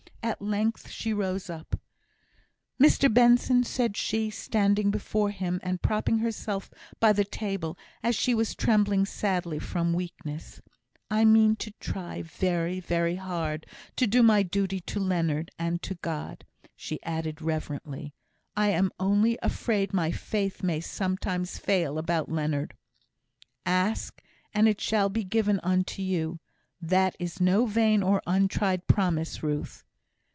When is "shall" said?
24.79-25.09